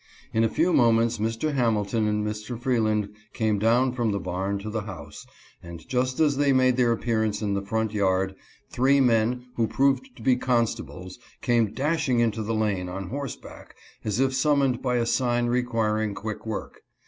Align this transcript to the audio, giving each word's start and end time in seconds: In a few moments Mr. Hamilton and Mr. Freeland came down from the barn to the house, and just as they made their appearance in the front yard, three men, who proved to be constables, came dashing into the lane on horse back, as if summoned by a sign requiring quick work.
In 0.33 0.43
a 0.43 0.49
few 0.49 0.73
moments 0.73 1.19
Mr. 1.19 1.53
Hamilton 1.53 2.07
and 2.07 2.25
Mr. 2.25 2.59
Freeland 2.59 3.13
came 3.33 3.59
down 3.59 3.93
from 3.93 4.11
the 4.11 4.19
barn 4.19 4.57
to 4.57 4.71
the 4.71 4.81
house, 4.81 5.27
and 5.61 5.87
just 5.87 6.19
as 6.19 6.37
they 6.37 6.51
made 6.51 6.75
their 6.75 6.91
appearance 6.91 7.43
in 7.43 7.53
the 7.53 7.61
front 7.61 7.93
yard, 7.93 8.33
three 8.71 8.99
men, 8.99 9.45
who 9.57 9.67
proved 9.67 10.09
to 10.15 10.23
be 10.23 10.37
constables, 10.37 11.19
came 11.43 11.71
dashing 11.75 12.19
into 12.19 12.41
the 12.41 12.55
lane 12.55 12.89
on 12.89 13.09
horse 13.09 13.35
back, 13.35 13.75
as 14.03 14.19
if 14.19 14.33
summoned 14.33 14.81
by 14.81 14.95
a 14.95 15.05
sign 15.05 15.45
requiring 15.45 16.15
quick 16.15 16.47
work. 16.47 16.81